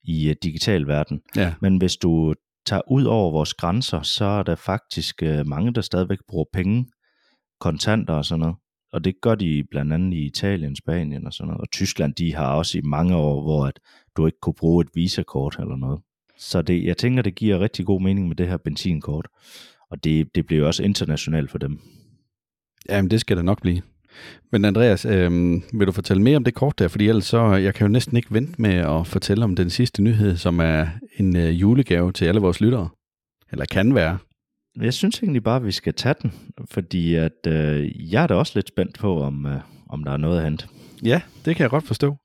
i 0.05 0.31
uh, 0.31 0.37
digital 0.43 0.87
verden. 0.87 1.21
Ja. 1.37 1.55
Men 1.61 1.77
hvis 1.77 1.97
du 1.97 2.35
tager 2.67 2.91
ud 2.91 3.05
over 3.05 3.33
vores 3.33 3.55
grænser, 3.55 4.03
så 4.03 4.25
er 4.25 4.43
der 4.43 4.55
faktisk 4.55 5.23
uh, 5.23 5.47
mange, 5.47 5.75
der 5.75 5.81
stadigvæk 5.81 6.19
bruger 6.29 6.45
penge, 6.53 6.87
kontanter 7.61 8.15
og 8.15 8.25
sådan 8.25 8.41
noget. 8.41 8.57
Og 8.93 9.05
det 9.05 9.15
gør 9.23 9.35
de 9.35 9.65
blandt 9.71 9.93
andet 9.93 10.17
i 10.17 10.27
Italien, 10.27 10.77
Spanien 10.77 11.27
og 11.27 11.33
sådan 11.33 11.49
noget. 11.49 11.61
Og 11.61 11.71
Tyskland, 11.73 12.15
de 12.15 12.35
har 12.35 12.55
også 12.55 12.79
i 12.79 12.81
mange 12.81 13.17
år, 13.17 13.43
hvor 13.43 13.67
at 13.67 13.81
du 14.17 14.27
ikke 14.27 14.39
kunne 14.43 14.55
bruge 14.55 14.85
et 14.85 14.91
visakort 14.95 15.57
eller 15.59 15.77
noget. 15.77 16.01
Så 16.39 16.63
det, 16.63 16.85
jeg 16.85 16.97
tænker, 16.97 17.23
det 17.23 17.35
giver 17.35 17.61
rigtig 17.61 17.87
god 17.87 18.01
mening 18.01 18.29
med 18.29 18.37
det 18.37 18.49
her 18.49 18.57
benzinkort. 18.57 19.29
Og 19.91 20.05
det, 20.05 20.35
det 20.35 20.47
bliver 20.47 20.61
jo 20.61 20.67
også 20.67 20.83
internationalt 20.83 21.51
for 21.51 21.59
dem. 21.59 21.81
Jamen, 22.89 23.11
det 23.11 23.21
skal 23.21 23.37
det 23.37 23.45
nok 23.45 23.63
blive. 23.63 23.83
Men 24.53 24.65
Andreas, 24.65 25.05
øh, 25.05 25.53
vil 25.73 25.87
du 25.87 25.93
fortælle 25.93 26.23
mere 26.23 26.37
om 26.37 26.45
det 26.45 26.55
kort 26.55 26.79
der? 26.79 26.89
Fordi 26.89 27.09
ellers 27.09 27.25
så, 27.25 27.55
jeg 27.55 27.75
kan 27.75 27.87
jo 27.87 27.93
næsten 27.93 28.17
ikke 28.17 28.35
vente 28.35 28.63
med 28.63 28.75
at 28.75 29.07
fortælle 29.07 29.45
om 29.45 29.57
den 29.57 29.71
sidste 29.71 30.03
nyhed, 30.03 30.37
som 30.37 30.61
er 30.61 30.87
en 31.17 31.37
øh, 31.37 31.61
julegave 31.61 32.13
til 32.13 32.25
alle 32.25 32.41
vores 32.41 32.61
lyttere. 32.61 32.89
Eller 33.53 33.65
kan 33.65 33.95
være. 33.95 34.19
Jeg 34.81 34.95
synes 34.95 35.19
egentlig 35.19 35.43
bare, 35.43 35.57
at 35.57 35.67
vi 35.67 35.73
skal 35.73 35.95
tage 35.95 36.15
den, 36.23 36.33
fordi 36.71 37.15
at, 37.15 37.47
øh, 37.47 38.13
jeg 38.13 38.23
er 38.23 38.27
da 38.27 38.35
også 38.35 38.53
lidt 38.55 38.69
spændt 38.69 38.99
på, 38.99 39.23
om, 39.23 39.47
øh, 39.47 39.61
om 39.89 40.05
der 40.05 40.13
er 40.13 40.17
noget 40.17 40.39
at 40.39 40.45
hente. 40.45 40.67
Ja, 41.05 41.21
det 41.45 41.57
kan 41.57 41.63
jeg 41.63 41.71
godt 41.71 41.87
forstå. 41.87 42.17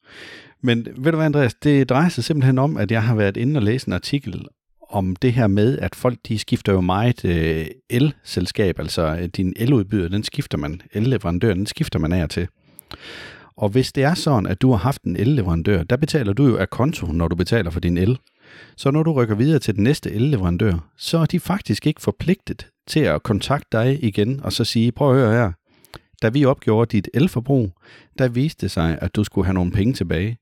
Men 0.63 0.87
ved 0.97 1.11
du 1.11 1.17
hvad, 1.17 1.25
Andreas, 1.25 1.53
det 1.53 1.89
drejer 1.89 2.09
sig 2.09 2.23
simpelthen 2.23 2.57
om, 2.57 2.77
at 2.77 2.91
jeg 2.91 3.03
har 3.03 3.15
været 3.15 3.37
inde 3.37 3.57
og 3.57 3.63
læse 3.63 3.87
en 3.87 3.93
artikel 3.93 4.45
om 4.89 5.15
det 5.15 5.33
her 5.33 5.47
med, 5.47 5.79
at 5.79 5.95
folk 5.95 6.17
de 6.27 6.39
skifter 6.39 6.73
jo 6.73 6.81
meget 6.81 7.25
øh, 7.25 7.65
el-selskab, 7.89 8.79
altså 8.79 9.15
din 9.15 9.29
din 9.29 9.53
eludbyder, 9.57 10.07
den 10.07 10.23
skifter 10.23 10.57
man, 10.57 10.81
el-leverandør, 10.93 11.53
den 11.53 11.65
skifter 11.65 11.99
man 11.99 12.13
af 12.13 12.23
og 12.23 12.29
til. 12.29 12.47
Og 13.57 13.69
hvis 13.69 13.91
det 13.91 14.03
er 14.03 14.13
sådan, 14.13 14.45
at 14.45 14.61
du 14.61 14.71
har 14.71 14.77
haft 14.77 15.03
en 15.03 15.15
el-leverandør, 15.15 15.83
der 15.83 15.97
betaler 15.97 16.33
du 16.33 16.47
jo 16.47 16.57
af 16.57 16.69
konto, 16.69 17.07
når 17.07 17.27
du 17.27 17.35
betaler 17.35 17.71
for 17.71 17.79
din 17.79 17.97
el. 17.97 18.19
Så 18.77 18.91
når 18.91 19.03
du 19.03 19.13
rykker 19.13 19.35
videre 19.35 19.59
til 19.59 19.75
den 19.75 19.83
næste 19.83 20.11
el-leverandør, 20.11 20.89
så 20.97 21.17
er 21.17 21.25
de 21.25 21.39
faktisk 21.39 21.87
ikke 21.87 22.01
forpligtet 22.01 22.67
til 22.87 22.99
at 22.99 23.23
kontakte 23.23 23.77
dig 23.77 24.03
igen 24.03 24.39
og 24.43 24.53
så 24.53 24.63
sige, 24.63 24.91
prøv 24.91 25.09
at 25.09 25.15
høre 25.15 25.33
her, 25.33 25.51
da 26.21 26.29
vi 26.29 26.45
opgjorde 26.45 26.91
dit 26.91 27.09
elforbrug, 27.13 27.71
der 28.17 28.27
viste 28.27 28.61
det 28.61 28.71
sig, 28.71 28.99
at 29.01 29.15
du 29.15 29.23
skulle 29.23 29.45
have 29.45 29.53
nogle 29.53 29.71
penge 29.71 29.93
tilbage. 29.93 30.37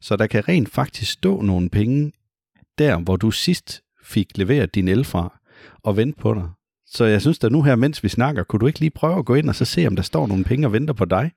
Så 0.00 0.16
der 0.16 0.26
kan 0.26 0.48
rent 0.48 0.68
faktisk 0.68 1.12
stå 1.12 1.40
nogle 1.42 1.70
penge 1.70 2.12
der, 2.78 2.98
hvor 2.98 3.16
du 3.16 3.30
sidst 3.30 3.82
fik 4.10 4.38
leveret 4.38 4.74
din 4.74 4.88
el 4.88 5.04
fra, 5.04 5.40
og 5.82 5.96
vente 5.96 6.20
på 6.20 6.34
dig. 6.34 6.48
Så 6.86 7.04
jeg 7.04 7.20
synes 7.20 7.38
da 7.38 7.48
nu 7.48 7.62
her, 7.62 7.76
mens 7.76 8.02
vi 8.02 8.08
snakker, 8.08 8.42
kunne 8.42 8.60
du 8.60 8.66
ikke 8.66 8.80
lige 8.80 8.90
prøve 8.90 9.18
at 9.18 9.24
gå 9.24 9.34
ind 9.34 9.48
og 9.48 9.54
så 9.54 9.64
se, 9.64 9.86
om 9.86 9.96
der 9.96 10.02
står 10.02 10.26
nogle 10.26 10.44
penge 10.44 10.66
og 10.66 10.72
venter 10.72 10.94
på 10.94 11.04
dig 11.04 11.30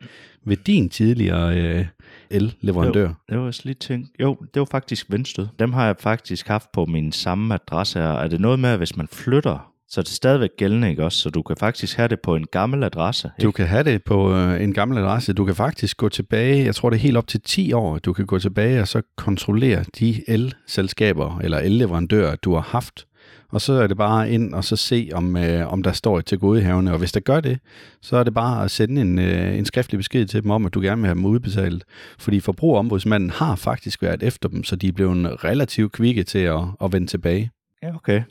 ved 0.45 0.57
din 0.57 0.89
tidligere 0.89 1.57
øh, 1.57 1.85
el-leverandør? 2.29 3.07
Jo, 3.07 3.13
det 3.29 3.37
var 3.37 3.45
også 3.45 3.61
lige 3.63 3.75
tænkt. 3.75 4.09
Jo, 4.19 4.37
det 4.53 4.59
var 4.59 4.65
faktisk 4.65 5.11
Vendstød. 5.11 5.47
Dem 5.59 5.73
har 5.73 5.85
jeg 5.85 5.95
faktisk 5.99 6.47
haft 6.47 6.71
på 6.71 6.85
min 6.85 7.11
samme 7.11 7.53
adresse. 7.53 7.99
Er 7.99 8.27
det 8.27 8.41
noget 8.41 8.59
med, 8.59 8.69
at 8.69 8.77
hvis 8.77 8.97
man 8.97 9.07
flytter, 9.07 9.72
så 9.93 10.01
er 10.01 10.03
det 10.03 10.13
stadigvæk 10.13 10.49
gældende, 10.57 10.89
ikke 10.89 11.03
også? 11.03 11.19
Så 11.19 11.29
du 11.29 11.41
kan 11.41 11.57
faktisk 11.57 11.97
have 11.97 12.07
det 12.07 12.19
på 12.19 12.35
en 12.35 12.45
gammel 12.51 12.83
adresse. 12.83 13.31
Ikke? 13.37 13.47
Du 13.47 13.51
kan 13.51 13.67
have 13.67 13.83
det 13.83 14.03
på 14.03 14.35
øh, 14.35 14.63
en 14.63 14.73
gammel 14.73 14.97
adresse. 14.97 15.33
Du 15.33 15.45
kan 15.45 15.55
faktisk 15.55 15.97
gå 15.97 16.09
tilbage, 16.09 16.65
jeg 16.65 16.75
tror 16.75 16.89
det 16.89 16.97
er 16.97 17.01
helt 17.01 17.17
op 17.17 17.27
til 17.27 17.41
10 17.41 17.73
år, 17.73 17.99
du 17.99 18.13
kan 18.13 18.25
gå 18.25 18.39
tilbage 18.39 18.81
og 18.81 18.87
så 18.87 19.01
kontrollere 19.17 19.85
de 19.99 20.23
el-selskaber 20.27 21.39
eller 21.39 21.59
el-leverandører, 21.59 22.35
du 22.35 22.53
har 22.53 22.61
haft. 22.61 23.05
Og 23.49 23.61
så 23.61 23.73
er 23.73 23.87
det 23.87 23.97
bare 23.97 24.31
ind 24.31 24.53
og 24.53 24.63
så 24.63 24.75
se, 24.75 25.09
om, 25.13 25.37
øh, 25.37 25.73
om 25.73 25.83
der 25.83 25.91
står 25.91 26.19
et 26.19 26.25
til 26.25 26.39
godehavende. 26.39 26.91
Og 26.91 26.97
hvis 26.97 27.11
der 27.11 27.19
gør 27.19 27.39
det, 27.39 27.59
så 28.01 28.17
er 28.17 28.23
det 28.23 28.33
bare 28.33 28.63
at 28.63 28.71
sende 28.71 29.01
en, 29.01 29.19
øh, 29.19 29.57
en 29.57 29.65
skriftlig 29.65 29.99
besked 29.99 30.25
til 30.25 30.43
dem 30.43 30.51
om, 30.51 30.65
at 30.65 30.73
du 30.73 30.81
gerne 30.81 31.01
vil 31.01 31.07
have 31.07 31.15
dem 31.15 31.25
udbetalt. 31.25 31.83
Fordi 32.19 32.39
forbrugerombudsmanden 32.39 33.29
har 33.29 33.55
faktisk 33.55 34.01
været 34.01 34.23
efter 34.23 34.49
dem, 34.49 34.63
så 34.63 34.75
de 34.75 34.87
er 34.87 34.91
blevet 34.91 35.43
relativt 35.43 35.91
kvikke 35.91 36.23
til 36.23 36.39
at, 36.39 36.61
at 36.83 36.93
vende 36.93 37.07
tilbage. 37.07 37.51
Ja, 37.83 37.95
okay. 37.95 38.23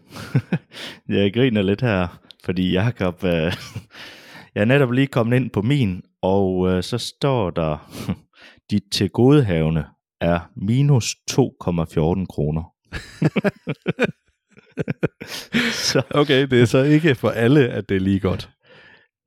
jeg 1.08 1.34
griner 1.34 1.62
lidt 1.62 1.80
her, 1.80 2.20
fordi 2.44 2.72
Jacob, 2.72 3.24
øh, 3.24 3.30
jeg 4.54 4.60
er 4.60 4.64
netop 4.64 4.90
lige 4.92 5.06
kommet 5.06 5.36
ind 5.36 5.50
på 5.50 5.62
min, 5.62 6.02
og 6.22 6.68
øh, 6.70 6.82
så 6.82 6.98
står 6.98 7.50
der, 7.50 7.90
dit 8.70 8.82
tilgodehavende 8.92 9.84
er 10.20 10.50
minus 10.56 11.16
2,14 11.30 12.26
kroner. 12.26 12.72
så. 15.72 16.02
Okay, 16.10 16.46
det 16.46 16.60
er 16.60 16.64
så 16.64 16.82
ikke 16.82 17.14
for 17.14 17.30
alle, 17.30 17.68
at 17.68 17.88
det 17.88 17.96
er 17.96 18.00
lige 18.00 18.20
godt. 18.20 18.50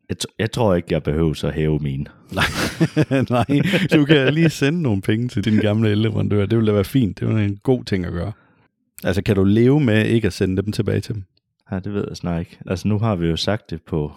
Jeg, 0.09 0.17
t- 0.23 0.35
jeg 0.39 0.51
tror 0.51 0.75
ikke, 0.75 0.87
jeg 0.91 1.03
behøver 1.03 1.45
at 1.45 1.53
hæve 1.53 1.79
mine. 1.79 2.05
Nej, 2.31 3.21
nej, 3.29 3.61
du 3.93 4.05
kan 4.05 4.33
lige 4.33 4.49
sende 4.49 4.81
nogle 4.81 5.01
penge 5.01 5.27
til 5.27 5.45
din 5.45 5.59
gamle 5.59 5.89
elleverandør. 5.89 6.45
Det 6.45 6.57
ville 6.57 6.67
da 6.67 6.73
være 6.73 6.83
fint. 6.83 7.19
Det 7.19 7.29
er 7.29 7.37
en 7.37 7.57
god 7.57 7.83
ting 7.83 8.05
at 8.05 8.11
gøre. 8.11 8.31
Altså, 9.03 9.21
kan 9.21 9.35
du 9.35 9.43
leve 9.43 9.79
med 9.79 10.05
ikke 10.05 10.27
at 10.27 10.33
sende 10.33 10.61
dem 10.61 10.71
tilbage 10.71 11.01
til 11.01 11.15
dem? 11.15 11.23
Ja, 11.71 11.79
det 11.79 11.93
ved 11.93 12.05
jeg 12.07 12.17
snart 12.17 12.39
ikke. 12.39 12.57
Altså, 12.67 12.87
nu 12.87 12.99
har 12.99 13.15
vi 13.15 13.27
jo 13.27 13.35
sagt 13.35 13.69
det 13.69 13.81
på 13.81 14.11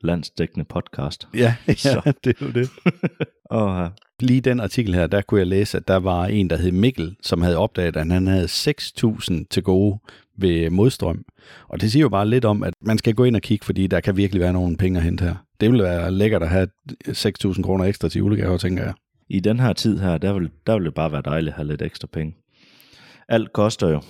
landsdækkende 0.00 0.64
podcast. 0.64 1.28
Ja, 1.34 1.54
ja 1.68 1.74
så. 1.74 2.12
det 2.24 2.36
er 2.40 2.46
jo 2.46 2.52
det. 2.52 2.70
og 3.50 3.84
uh, 3.84 3.90
lige 4.20 4.40
den 4.40 4.60
artikel 4.60 4.94
her, 4.94 5.06
der 5.06 5.22
kunne 5.22 5.40
jeg 5.40 5.46
læse, 5.46 5.76
at 5.76 5.88
der 5.88 5.96
var 5.96 6.26
en, 6.26 6.50
der 6.50 6.56
hed 6.56 6.72
Mikkel, 6.72 7.16
som 7.22 7.42
havde 7.42 7.56
opdaget, 7.56 7.96
at 7.96 8.12
han 8.12 8.26
havde 8.26 8.44
6.000 8.44 9.44
til 9.50 9.62
gode 9.62 9.98
ved 10.38 10.70
modstrøm. 10.70 11.24
Og 11.68 11.80
det 11.80 11.92
siger 11.92 12.00
jo 12.00 12.08
bare 12.08 12.28
lidt 12.28 12.44
om, 12.44 12.62
at 12.62 12.74
man 12.82 12.98
skal 12.98 13.14
gå 13.14 13.24
ind 13.24 13.36
og 13.36 13.42
kigge, 13.42 13.64
fordi 13.64 13.86
der 13.86 14.00
kan 14.00 14.16
virkelig 14.16 14.40
være 14.40 14.52
nogle 14.52 14.76
penge 14.76 14.98
at 14.98 15.04
hente 15.04 15.24
her. 15.24 15.34
Det 15.60 15.72
vil 15.72 15.82
være 15.82 16.10
lækkert 16.10 16.42
at 16.42 16.48
have 16.48 16.68
6.000 17.08 17.62
kroner 17.62 17.84
ekstra 17.84 18.08
til 18.08 18.18
julegaver, 18.18 18.58
tænker 18.58 18.84
jeg. 18.84 18.94
I 19.28 19.40
den 19.40 19.60
her 19.60 19.72
tid 19.72 19.98
her, 19.98 20.18
der 20.18 20.32
vil, 20.32 20.50
der 20.66 20.74
vil 20.74 20.84
det 20.84 20.94
bare 20.94 21.12
være 21.12 21.22
dejligt 21.24 21.52
at 21.52 21.56
have 21.56 21.68
lidt 21.68 21.82
ekstra 21.82 22.08
penge. 22.12 22.34
Alt 23.30 23.52
koster 23.52 23.88
jo. 23.88 24.02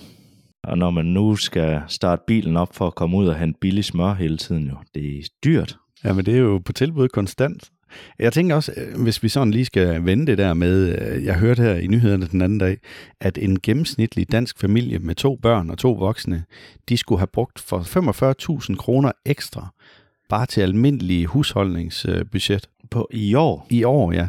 Og 0.63 0.77
når 0.77 0.91
man 0.91 1.05
nu 1.05 1.35
skal 1.35 1.81
starte 1.87 2.21
bilen 2.27 2.57
op 2.57 2.75
for 2.75 2.87
at 2.87 2.95
komme 2.95 3.17
ud 3.17 3.27
og 3.27 3.35
hente 3.35 3.59
billig 3.61 3.85
smør 3.85 4.13
hele 4.13 4.37
tiden 4.37 4.67
jo, 4.67 4.75
det 4.95 5.17
er 5.17 5.23
dyrt. 5.43 5.77
Ja, 6.03 6.13
men 6.13 6.25
det 6.25 6.33
er 6.33 6.39
jo 6.39 6.61
på 6.65 6.73
tilbud 6.73 7.07
konstant. 7.07 7.71
Jeg 8.19 8.33
tænker 8.33 8.55
også, 8.55 8.73
øh, 8.77 9.03
hvis 9.03 9.23
vi 9.23 9.29
sådan 9.29 9.51
lige 9.51 9.65
skal 9.65 10.05
vende 10.05 10.25
det 10.27 10.37
der 10.37 10.53
med, 10.53 10.99
øh, 11.01 11.25
jeg 11.25 11.39
hørte 11.39 11.61
her 11.61 11.75
i 11.75 11.87
nyhederne 11.87 12.27
den 12.27 12.41
anden 12.41 12.59
dag, 12.59 12.77
at 13.19 13.37
en 13.37 13.59
gennemsnitlig 13.59 14.31
dansk 14.31 14.59
familie 14.59 14.99
med 14.99 15.15
to 15.15 15.35
børn 15.35 15.69
og 15.69 15.77
to 15.77 15.91
voksne, 15.91 16.43
de 16.89 16.97
skulle 16.97 17.19
have 17.19 17.27
brugt 17.27 17.59
for 17.59 17.79
45.000 18.69 18.75
kroner 18.75 19.11
ekstra 19.25 19.67
bare 20.29 20.45
til 20.45 20.61
almindelig 20.61 21.25
husholdningsbudget. 21.25 22.69
På 22.91 23.07
i 23.11 23.33
år? 23.35 23.67
I 23.69 23.83
år, 23.83 24.11
ja. 24.11 24.27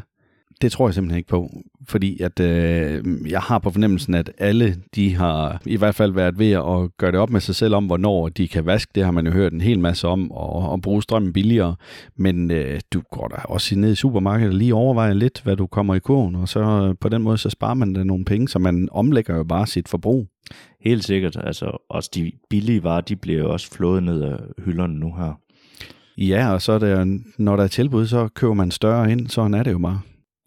Det 0.62 0.73
tror 0.73 0.88
jeg 0.88 0.95
simpelthen 0.95 1.19
ikke 1.19 1.28
på, 1.28 1.50
fordi 1.88 2.23
at 2.23 2.40
øh, 2.40 3.04
jeg 3.31 3.40
har 3.40 3.59
på 3.59 3.71
fornemmelsen, 3.71 4.14
at 4.14 4.33
alle 4.38 4.76
de 4.95 5.14
har 5.14 5.62
i 5.66 5.76
hvert 5.76 5.95
fald 5.95 6.12
været 6.12 6.38
ved 6.38 6.50
at 6.52 6.97
gøre 6.99 7.12
det 7.12 7.21
op 7.21 7.31
med 7.31 7.40
sig 7.40 7.54
selv 7.54 7.75
om, 7.75 7.87
hvornår 7.87 8.28
de 8.28 8.49
kan 8.49 8.66
vaske. 8.66 8.90
Det 8.95 9.04
har 9.04 9.11
man 9.11 9.26
jo 9.26 9.33
hørt 9.33 9.52
en 9.52 9.61
hel 9.61 9.78
masse 9.78 10.09
om, 10.09 10.33
og, 10.33 10.71
og 10.71 10.83
bruge 10.83 11.02
strømmen 11.02 11.33
billigere. 11.33 11.76
Men 12.16 12.50
øh, 12.50 12.81
du 12.92 13.02
går 13.11 13.28
da 13.28 13.37
også 13.45 13.78
ned 13.78 13.92
i 13.92 13.95
supermarkedet 13.95 14.52
og 14.52 14.59
lige 14.59 14.75
overvejer 14.75 15.12
lidt, 15.12 15.40
hvad 15.45 15.57
du 15.57 15.66
kommer 15.66 15.95
i 15.95 15.99
kurven, 15.99 16.35
og 16.35 16.49
så 16.49 16.61
øh, 16.61 16.95
på 17.00 17.09
den 17.09 17.23
måde, 17.23 17.38
så 17.38 17.50
sparer 17.50 17.75
man 17.75 17.92
da 17.92 18.04
nogle 18.04 18.25
penge, 18.25 18.49
så 18.49 18.59
man 18.59 18.88
omlægger 18.92 19.37
jo 19.37 19.45
bare 19.45 19.66
sit 19.66 19.88
forbrug. 19.88 20.26
Helt 20.81 21.04
sikkert. 21.04 21.37
Altså, 21.45 21.85
også 21.90 22.11
de 22.14 22.33
billige 22.50 22.83
varer, 22.83 23.00
de 23.00 23.16
bliver 23.16 23.38
jo 23.38 23.52
også 23.52 23.71
flået 23.71 24.02
ned 24.02 24.23
af 24.23 24.37
hylderne 24.64 24.95
nu 24.95 25.14
her. 25.14 25.38
Ja, 26.19 26.52
og 26.52 26.62
så 26.62 26.73
er 26.73 26.78
der, 26.78 27.21
når 27.38 27.57
der 27.57 27.64
er 27.64 27.69
tilbud, 27.69 28.07
så 28.07 28.28
køber 28.28 28.54
man 28.54 28.71
større 28.71 29.12
ind, 29.12 29.28
sådan 29.28 29.54
er 29.54 29.62
det 29.62 29.73
jo 29.73 29.78
bare. 29.78 30.00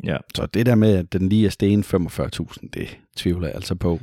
Ja. 0.03 0.17
Så 0.35 0.45
det 0.45 0.65
der 0.65 0.75
med, 0.75 0.95
at 0.95 1.13
den 1.13 1.29
lige 1.29 1.45
er 1.45 1.49
sten 1.49 1.79
45.000, 1.83 2.69
det 2.73 2.97
tvivler 3.15 3.47
jeg 3.47 3.55
altså 3.55 3.75
på. 3.75 3.99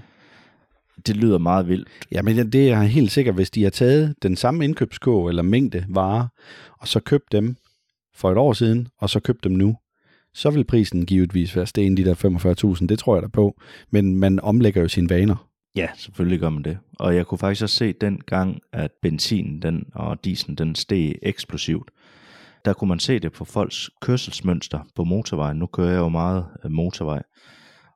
Det 1.06 1.16
lyder 1.16 1.38
meget 1.38 1.68
vildt. 1.68 1.88
Ja, 2.12 2.22
men 2.22 2.52
det 2.52 2.70
er 2.70 2.82
helt 2.82 3.12
sikkert, 3.12 3.34
hvis 3.34 3.50
de 3.50 3.62
har 3.62 3.70
taget 3.70 4.14
den 4.22 4.37
samme 4.37 4.64
indkøbskog 4.64 5.28
eller 5.28 5.42
mængde 5.42 5.87
varer, 5.88 6.26
og 6.78 6.88
så 6.88 7.00
købt 7.00 7.32
dem 7.32 7.56
for 8.14 8.32
et 8.32 8.38
år 8.38 8.52
siden, 8.52 8.88
og 8.99 9.11
så 9.11 9.20
købt 9.20 9.44
dem 9.44 9.52
nu, 9.52 9.76
så 10.34 10.50
vil 10.50 10.64
prisen 10.64 11.06
givetvis 11.06 11.56
være 11.56 11.66
sten 11.66 11.96
de 11.96 12.04
der 12.04 12.75
45.000, 12.78 12.87
det 12.87 12.99
tror 12.99 13.16
jeg 13.16 13.22
da 13.22 13.28
på. 13.28 13.61
Men 13.90 14.16
man 14.16 14.40
omlægger 14.40 14.82
jo 14.82 14.88
sine 14.88 15.11
vaner. 15.11 15.49
Ja, 15.76 15.88
selvfølgelig 15.96 16.40
gør 16.40 16.50
man 16.50 16.62
det. 16.62 16.78
Og 16.99 17.16
jeg 17.16 17.26
kunne 17.26 17.38
faktisk 17.38 17.62
også 17.62 17.76
se 17.76 17.92
den 17.92 18.20
gang, 18.26 18.61
at 18.72 18.90
benzin 19.02 19.62
den, 19.62 19.87
og 19.94 20.25
diesel 20.25 20.58
den 20.58 20.75
steg 20.75 21.14
eksplosivt 21.22 21.90
der 22.64 22.73
kunne 22.73 22.88
man 22.88 22.99
se 22.99 23.19
det 23.19 23.33
på 23.33 23.45
folks 23.45 23.90
kørselsmønster 24.00 24.81
på 24.95 25.04
motorvejen. 25.04 25.57
Nu 25.57 25.66
kører 25.66 25.90
jeg 25.90 25.99
jo 25.99 26.09
meget 26.09 26.47
øh, 26.64 26.71
motorvej. 26.71 27.23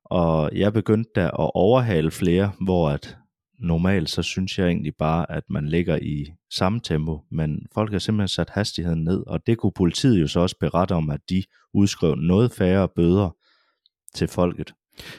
Og 0.05 0.51
jeg 0.55 0.73
begyndte 0.73 1.11
da 1.17 1.25
at 1.25 1.51
overhale 1.55 2.11
flere, 2.11 2.53
hvor 2.61 2.91
at 2.91 3.17
normalt 3.59 4.11
så 4.11 4.23
synes 4.23 4.59
jeg 4.59 4.67
egentlig 4.67 4.93
bare, 4.99 5.31
at 5.33 5.43
man 5.51 5.69
ligger 5.69 5.99
i 6.03 6.27
samme 6.51 6.81
tempo, 6.81 7.21
men 7.31 7.67
folk 7.75 7.93
har 7.93 7.99
simpelthen 7.99 8.29
sat 8.29 8.51
hastigheden 8.51 9.05
ned, 9.05 9.27
og 9.27 9.47
det 9.47 9.59
kunne 9.59 9.73
politiet 9.77 10.21
jo 10.21 10.27
så 10.27 10.41
også 10.41 10.57
berette 10.61 10.93
om, 10.93 11.11
at 11.11 11.21
de 11.31 11.43
udskrev 11.75 12.15
noget 12.15 12.53
færre 12.53 12.89
bøder 12.89 13.37
til 14.15 14.29
folket. 14.29 14.73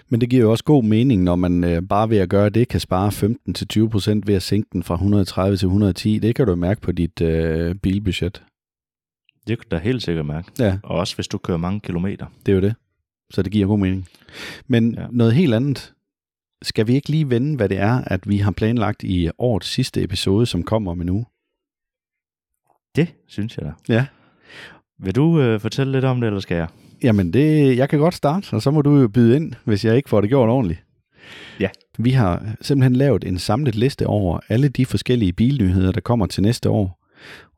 Men 0.10 0.22
det 0.22 0.30
giver 0.30 0.42
jo 0.42 0.52
også 0.52 0.64
god 0.64 0.84
mening, 0.84 1.24
når 1.24 1.36
man 1.36 1.64
øh, 1.64 1.82
bare 1.90 2.10
ved 2.10 2.18
at 2.18 2.30
gøre 2.30 2.50
det, 2.50 2.68
kan 2.68 2.80
spare 2.80 3.10
15-20% 3.10 4.22
ved 4.26 4.36
at 4.36 4.42
sænke 4.42 4.70
den 4.74 4.84
fra 4.84 4.94
130 4.94 5.58
til 5.58 5.66
110. 5.66 6.20
Det 6.20 6.36
kan 6.36 6.48
du 6.48 6.56
mærke 6.56 6.82
på 6.82 6.92
dit 6.92 7.22
øh, 7.22 7.76
bilbudget. 7.76 8.44
Det 9.48 9.60
kan 9.60 9.66
du 9.72 9.76
da 9.76 9.82
helt 9.82 10.04
sikkert 10.04 10.26
mærke. 10.26 10.52
Ja. 10.60 10.80
Og 10.84 10.96
også 10.96 11.16
hvis 11.16 11.28
du 11.28 11.38
kører 11.38 11.58
mange 11.58 11.80
kilometer. 11.80 12.26
Det 12.46 12.52
er 12.52 12.56
jo 12.56 12.62
det. 12.62 12.76
Så 13.32 13.42
det 13.42 13.52
giver 13.52 13.68
god 13.68 13.80
mening. 13.80 14.08
Men 14.68 14.96
ja. 14.96 15.08
noget 15.12 15.34
helt 15.34 15.54
andet. 15.54 15.94
Skal 16.62 16.88
vi 16.88 16.94
ikke 16.94 17.10
lige 17.10 17.30
vende, 17.30 17.56
hvad 17.56 17.70
det 17.70 17.78
er, 17.78 18.02
at 18.06 18.30
vi 18.30 18.38
har 18.38 18.52
planlagt 18.52 19.04
i 19.04 19.30
årets 19.38 19.68
sidste 19.68 20.04
episode, 20.04 20.46
som 20.46 20.64
kommer 20.64 20.92
om 20.92 21.02
en 21.02 21.10
uge? 21.10 21.26
Det 22.96 23.08
synes 23.28 23.58
jeg 23.58 23.66
da. 23.66 23.94
Ja. 23.94 24.06
Vil 25.00 25.16
du 25.16 25.42
øh, 25.42 25.60
fortælle 25.60 25.92
lidt 25.92 26.06
om 26.06 26.22
det, 26.22 26.28
eller 26.28 26.40
skal 26.40 26.58
jeg? 26.58 26.68
Jamen, 27.04 27.34
det, 27.34 27.78
jeg 27.78 27.90
kan 27.90 28.00
godt 28.00 28.14
starte, 28.14 28.54
og 28.54 28.62
så 28.62 28.72
må 28.72 28.82
du 28.82 29.00
jo 29.00 29.08
byde 29.08 29.36
ind, 29.36 29.54
hvis 29.64 29.86
jeg 29.86 29.96
ikke 29.96 30.10
får 30.10 30.22
det 30.22 30.30
gjort 30.30 30.50
ordentligt. 30.50 30.84
Ja. 31.60 31.70
Vi 31.98 32.12
har 32.12 32.56
simpelthen 32.62 32.96
lavet 32.96 33.24
en 33.24 33.38
samlet 33.40 33.76
liste 33.76 34.08
over 34.08 34.40
alle 34.50 34.70
de 34.70 34.86
forskellige 34.86 35.34
bilnyheder, 35.34 35.92
der 35.92 36.02
kommer 36.02 36.26
til 36.26 36.44
næste 36.44 36.70
år 36.70 36.97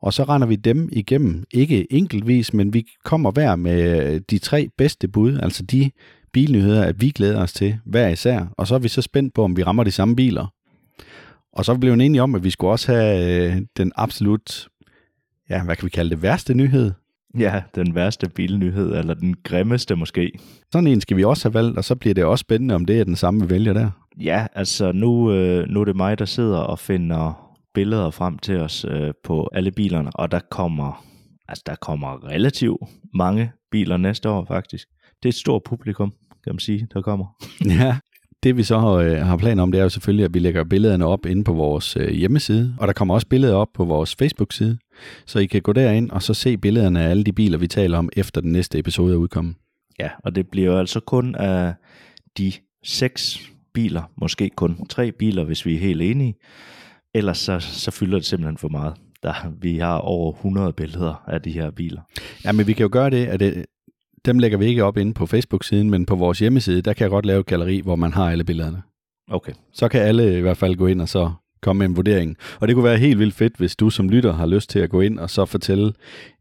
og 0.02 0.12
så 0.12 0.24
render 0.24 0.46
vi 0.46 0.56
dem 0.56 0.88
igennem, 0.92 1.44
ikke 1.50 1.92
enkeltvis, 1.92 2.54
men 2.54 2.74
vi 2.74 2.86
kommer 3.04 3.30
hver 3.30 3.56
med 3.56 4.20
de 4.20 4.38
tre 4.38 4.68
bedste 4.78 5.08
bud, 5.08 5.38
altså 5.42 5.62
de 5.62 5.90
bilnyheder, 6.32 6.84
at 6.84 7.00
vi 7.00 7.10
glæder 7.10 7.42
os 7.42 7.52
til 7.52 7.78
hver 7.84 8.08
især, 8.08 8.46
og 8.56 8.66
så 8.66 8.74
er 8.74 8.78
vi 8.78 8.88
så 8.88 9.02
spændt 9.02 9.34
på, 9.34 9.44
om 9.44 9.56
vi 9.56 9.62
rammer 9.62 9.84
de 9.84 9.90
samme 9.90 10.16
biler. 10.16 10.46
Og 11.52 11.64
så 11.64 11.74
blev 11.74 11.96
vi 11.96 12.04
enige 12.04 12.22
om, 12.22 12.34
at 12.34 12.44
vi 12.44 12.50
skulle 12.50 12.70
også 12.70 12.92
have 12.92 13.52
øh, 13.52 13.62
den 13.76 13.92
absolut, 13.96 14.68
ja, 15.50 15.64
hvad 15.64 15.76
kan 15.76 15.84
vi 15.84 15.90
kalde 15.90 16.10
det, 16.10 16.22
værste 16.22 16.54
nyhed. 16.54 16.92
Ja, 17.38 17.62
den 17.74 17.94
værste 17.94 18.28
bilnyhed, 18.28 18.94
eller 18.94 19.14
den 19.14 19.34
grimmeste 19.44 19.96
måske. 19.96 20.32
Sådan 20.72 20.86
en 20.86 21.00
skal 21.00 21.16
vi 21.16 21.24
også 21.24 21.48
have 21.48 21.54
valgt, 21.54 21.78
og 21.78 21.84
så 21.84 21.94
bliver 21.94 22.14
det 22.14 22.24
også 22.24 22.42
spændende, 22.42 22.74
om 22.74 22.84
det 22.84 23.00
er 23.00 23.04
den 23.04 23.16
samme, 23.16 23.40
vi 23.40 23.50
vælger 23.50 23.72
der. 23.72 23.90
Ja, 24.20 24.46
altså 24.54 24.92
nu, 24.92 25.32
øh, 25.32 25.68
nu 25.68 25.80
er 25.80 25.84
det 25.84 25.96
mig, 25.96 26.18
der 26.18 26.24
sidder 26.24 26.58
og 26.58 26.78
finder 26.78 27.49
billeder 27.74 28.10
frem 28.10 28.38
til 28.38 28.56
os 28.56 28.86
øh, 28.88 29.12
på 29.24 29.48
alle 29.52 29.70
bilerne, 29.70 30.10
og 30.14 30.30
der 30.30 30.40
kommer, 30.50 31.04
altså 31.48 31.62
der 31.66 31.74
kommer 31.74 32.28
relativt 32.28 32.80
mange 33.14 33.52
biler 33.70 33.96
næste 33.96 34.28
år 34.28 34.44
faktisk. 34.44 34.88
Det 35.22 35.24
er 35.24 35.28
et 35.28 35.34
stort 35.34 35.62
publikum, 35.62 36.12
kan 36.44 36.52
man 36.54 36.58
sige, 36.58 36.88
der 36.94 37.02
kommer. 37.02 37.26
ja, 37.80 37.96
det 38.42 38.56
vi 38.56 38.62
så 38.62 38.78
har, 38.78 38.90
øh, 38.90 39.16
har 39.16 39.36
planer 39.36 39.62
om, 39.62 39.72
det 39.72 39.78
er 39.78 39.82
jo 39.82 39.88
selvfølgelig, 39.88 40.24
at 40.24 40.34
vi 40.34 40.38
lægger 40.38 40.64
billederne 40.64 41.06
op 41.06 41.26
inde 41.26 41.44
på 41.44 41.52
vores 41.52 41.96
øh, 41.96 42.08
hjemmeside, 42.08 42.74
og 42.78 42.86
der 42.86 42.92
kommer 42.92 43.14
også 43.14 43.26
billeder 43.26 43.54
op 43.54 43.68
på 43.74 43.84
vores 43.84 44.16
Facebook-side, 44.16 44.78
så 45.26 45.38
I 45.38 45.46
kan 45.46 45.62
gå 45.62 45.72
derind 45.72 46.10
og 46.10 46.22
så 46.22 46.34
se 46.34 46.56
billederne 46.56 47.00
af 47.00 47.10
alle 47.10 47.24
de 47.24 47.32
biler, 47.32 47.58
vi 47.58 47.66
taler 47.66 47.98
om, 47.98 48.08
efter 48.16 48.40
den 48.40 48.52
næste 48.52 48.78
episode 48.78 49.14
er 49.14 49.18
udkommet. 49.18 49.54
Ja, 49.98 50.08
og 50.24 50.34
det 50.34 50.48
bliver 50.48 50.72
jo 50.72 50.78
altså 50.78 51.00
kun 51.00 51.34
af 51.34 51.74
de 52.38 52.52
seks 52.84 53.50
biler, 53.74 54.02
måske 54.16 54.50
kun 54.56 54.86
tre 54.86 55.12
biler, 55.12 55.44
hvis 55.44 55.66
vi 55.66 55.74
er 55.74 55.78
helt 55.78 56.02
enige, 56.02 56.34
ellers 57.14 57.38
så, 57.38 57.60
så 57.60 57.90
fylder 57.90 58.18
det 58.18 58.26
simpelthen 58.26 58.58
for 58.58 58.68
meget. 58.68 58.94
Der, 59.22 59.34
vi 59.60 59.78
har 59.78 59.96
over 59.98 60.32
100 60.32 60.72
billeder 60.72 61.24
af 61.26 61.42
de 61.42 61.50
her 61.50 61.70
biler. 61.70 62.00
Ja, 62.44 62.52
men 62.52 62.66
vi 62.66 62.72
kan 62.72 62.82
jo 62.82 62.88
gøre 62.92 63.10
det, 63.10 63.26
at 63.26 63.40
det, 63.40 63.66
dem 64.24 64.38
lægger 64.38 64.58
vi 64.58 64.66
ikke 64.66 64.84
op 64.84 64.96
inde 64.96 65.14
på 65.14 65.26
Facebook-siden, 65.26 65.90
men 65.90 66.06
på 66.06 66.16
vores 66.16 66.38
hjemmeside, 66.38 66.82
der 66.82 66.92
kan 66.92 67.02
jeg 67.02 67.10
godt 67.10 67.26
lave 67.26 67.40
et 67.40 67.46
galleri, 67.46 67.80
hvor 67.80 67.96
man 67.96 68.12
har 68.12 68.30
alle 68.30 68.44
billederne. 68.44 68.82
Okay. 69.30 69.52
Så 69.72 69.88
kan 69.88 70.00
alle 70.00 70.38
i 70.38 70.40
hvert 70.40 70.56
fald 70.56 70.76
gå 70.76 70.86
ind 70.86 71.00
og 71.00 71.08
så 71.08 71.32
komme 71.62 71.78
med 71.78 71.86
en 71.86 71.96
vurdering. 71.96 72.36
Og 72.60 72.68
det 72.68 72.76
kunne 72.76 72.84
være 72.84 72.98
helt 72.98 73.18
vildt 73.18 73.34
fedt, 73.34 73.56
hvis 73.56 73.76
du 73.76 73.90
som 73.90 74.08
lytter 74.08 74.32
har 74.32 74.46
lyst 74.46 74.70
til 74.70 74.78
at 74.78 74.90
gå 74.90 75.00
ind 75.00 75.18
og 75.18 75.30
så 75.30 75.44
fortælle, 75.44 75.92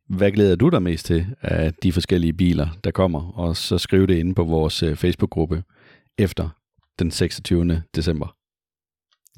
hvad 0.10 0.32
glæder 0.32 0.56
du 0.56 0.70
dig 0.70 0.84
mest 0.84 1.06
til 1.06 1.26
af 1.42 1.74
de 1.74 1.92
forskellige 1.92 2.34
biler, 2.34 2.68
der 2.84 2.92
kommer, 2.92 3.32
og 3.40 3.58
så 3.58 3.78
skrive 3.78 4.08
det 4.08 4.18
inde 4.18 4.36
på 4.36 4.44
vores 4.44 4.84
øh, 4.84 4.96
Facebook-gruppe 4.96 5.64
efter 6.18 6.50
den 7.00 7.12
26. 7.12 7.84
december. 7.96 8.36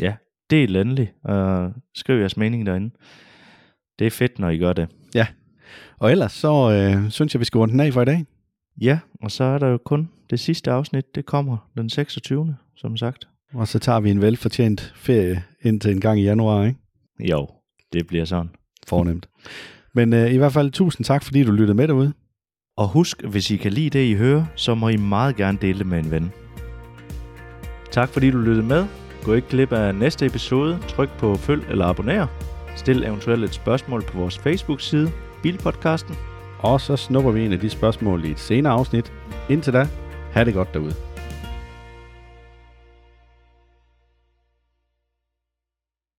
Ja, 0.01 0.15
del 0.51 0.75
endelig. 0.75 1.11
Uh, 1.29 1.71
skriv 1.95 2.19
jeres 2.19 2.37
mening 2.37 2.65
derinde. 2.65 2.95
Det 3.99 4.07
er 4.07 4.11
fedt, 4.11 4.39
når 4.39 4.49
I 4.49 4.57
gør 4.57 4.73
det. 4.73 4.87
Og 6.01 6.11
ellers 6.11 6.31
så 6.31 6.71
øh, 6.71 7.09
synes 7.09 7.33
jeg, 7.33 7.39
vi 7.39 7.45
skal 7.45 7.57
runde 7.57 7.71
den 7.71 7.79
af 7.79 7.93
for 7.93 8.01
i 8.01 8.05
dag. 8.05 8.25
Ja, 8.81 8.99
og 9.21 9.31
så 9.31 9.43
er 9.43 9.57
der 9.57 9.67
jo 9.67 9.77
kun 9.77 10.09
det 10.29 10.39
sidste 10.39 10.71
afsnit, 10.71 11.15
det 11.15 11.25
kommer 11.25 11.57
den 11.77 11.89
26. 11.89 12.55
som 12.75 12.97
sagt. 12.97 13.27
Og 13.53 13.67
så 13.67 13.79
tager 13.79 13.99
vi 13.99 14.11
en 14.11 14.21
velfortjent 14.21 14.93
ferie 14.95 15.43
indtil 15.61 15.91
en 15.91 16.01
gang 16.01 16.19
i 16.19 16.23
januar, 16.23 16.65
ikke? 16.65 16.79
Jo, 17.19 17.47
det 17.93 18.07
bliver 18.07 18.25
sådan. 18.25 18.49
Fornemt. 18.87 19.29
Men 19.93 20.13
øh, 20.13 20.33
i 20.33 20.37
hvert 20.37 20.53
fald 20.53 20.71
tusind 20.71 21.05
tak, 21.05 21.23
fordi 21.23 21.43
du 21.43 21.51
lyttede 21.51 21.73
med 21.73 21.87
derude. 21.87 22.13
Og 22.77 22.87
husk, 22.87 23.23
hvis 23.23 23.51
I 23.51 23.57
kan 23.57 23.73
lide 23.73 23.89
det, 23.89 24.05
I 24.05 24.13
hører, 24.13 24.45
så 24.55 24.75
må 24.75 24.89
I 24.89 24.97
meget 24.97 25.35
gerne 25.35 25.57
dele 25.61 25.79
det 25.79 25.87
med 25.87 25.99
en 25.99 26.11
ven. 26.11 26.31
Tak 27.91 28.09
fordi 28.09 28.31
du 28.31 28.37
lyttede 28.37 28.67
med. 28.67 29.00
Gå 29.23 29.33
ikke 29.33 29.47
glip 29.47 29.71
af 29.73 29.95
næste 29.95 30.25
episode. 30.25 30.79
Tryk 30.87 31.09
på 31.17 31.35
følg 31.35 31.63
eller 31.69 31.85
abonner. 31.85 32.27
Stil 32.75 33.03
eventuelt 33.03 33.43
et 33.43 33.53
spørgsmål 33.53 34.03
på 34.03 34.17
vores 34.17 34.39
Facebook-side, 34.39 35.11
Bilpodcasten. 35.43 36.15
Og 36.59 36.81
så 36.81 36.95
snupper 36.95 37.31
vi 37.31 37.45
en 37.45 37.53
af 37.53 37.59
de 37.59 37.69
spørgsmål 37.69 38.25
i 38.25 38.31
et 38.31 38.39
senere 38.39 38.73
afsnit. 38.73 39.13
Indtil 39.49 39.73
da, 39.73 39.87
ha' 40.33 40.43
det 40.43 40.53
godt 40.53 40.73
derude. 40.73 41.10